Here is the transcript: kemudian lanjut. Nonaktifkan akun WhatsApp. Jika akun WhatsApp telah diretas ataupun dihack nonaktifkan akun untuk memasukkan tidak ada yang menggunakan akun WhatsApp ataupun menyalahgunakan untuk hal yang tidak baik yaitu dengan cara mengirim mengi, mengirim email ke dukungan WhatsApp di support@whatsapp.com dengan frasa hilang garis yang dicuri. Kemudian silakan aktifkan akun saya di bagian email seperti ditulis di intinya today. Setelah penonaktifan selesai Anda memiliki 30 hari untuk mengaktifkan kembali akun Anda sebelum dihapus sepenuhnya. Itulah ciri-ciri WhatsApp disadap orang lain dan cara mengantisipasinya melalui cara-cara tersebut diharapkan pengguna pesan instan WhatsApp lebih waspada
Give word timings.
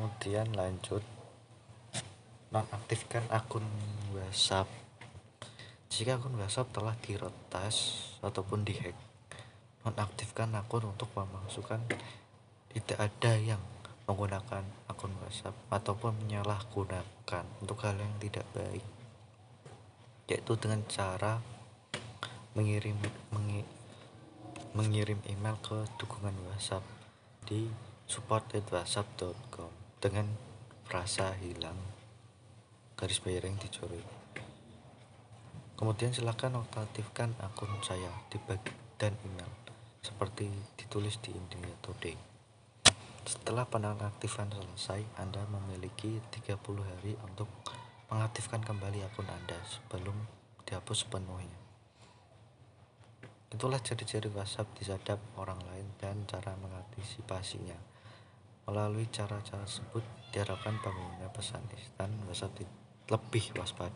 kemudian 0.00 0.48
lanjut. 0.56 1.04
Nonaktifkan 2.48 3.20
akun 3.28 3.68
WhatsApp. 4.16 4.64
Jika 5.92 6.16
akun 6.16 6.40
WhatsApp 6.40 6.72
telah 6.72 6.96
diretas 7.04 7.76
ataupun 8.24 8.64
dihack 8.64 8.96
nonaktifkan 9.84 10.56
akun 10.56 10.88
untuk 10.88 11.12
memasukkan 11.12 11.84
tidak 12.72 12.96
ada 12.96 13.32
yang 13.36 13.60
menggunakan 14.08 14.64
akun 14.88 15.12
WhatsApp 15.20 15.52
ataupun 15.68 16.16
menyalahgunakan 16.24 17.44
untuk 17.60 17.76
hal 17.84 18.00
yang 18.00 18.16
tidak 18.20 18.48
baik 18.56 18.84
yaitu 20.32 20.52
dengan 20.56 20.80
cara 20.88 21.44
mengirim 22.56 22.96
mengi, 23.36 23.68
mengirim 24.72 25.20
email 25.28 25.60
ke 25.60 25.84
dukungan 26.00 26.36
WhatsApp 26.48 26.84
di 27.44 27.68
support@whatsapp.com 28.08 29.79
dengan 30.00 30.24
frasa 30.88 31.36
hilang 31.44 31.76
garis 32.96 33.20
yang 33.20 33.56
dicuri. 33.60 34.00
Kemudian 35.76 36.12
silakan 36.16 36.64
aktifkan 36.64 37.36
akun 37.36 37.68
saya 37.84 38.08
di 38.32 38.40
bagian 38.40 39.12
email 39.28 39.52
seperti 40.00 40.48
ditulis 40.80 41.20
di 41.20 41.36
intinya 41.36 41.68
today. 41.84 42.16
Setelah 43.28 43.68
penonaktifan 43.68 44.48
selesai 44.48 45.04
Anda 45.20 45.44
memiliki 45.52 46.16
30 46.32 46.56
hari 46.80 47.20
untuk 47.20 47.52
mengaktifkan 48.08 48.64
kembali 48.64 49.04
akun 49.04 49.28
Anda 49.28 49.60
sebelum 49.68 50.16
dihapus 50.64 51.04
sepenuhnya. 51.04 51.60
Itulah 53.52 53.84
ciri-ciri 53.84 54.32
WhatsApp 54.32 54.72
disadap 54.80 55.20
orang 55.36 55.60
lain 55.68 55.92
dan 56.00 56.24
cara 56.24 56.56
mengantisipasinya 56.56 57.99
melalui 58.68 59.06
cara-cara 59.10 59.64
tersebut 59.64 60.04
diharapkan 60.30 60.78
pengguna 60.78 61.26
pesan 61.34 61.64
instan 61.74 62.10
WhatsApp 62.26 62.62
lebih 63.10 63.44
waspada 63.58 63.90